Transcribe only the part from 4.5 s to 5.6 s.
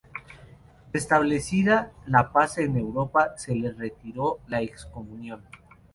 excomunión.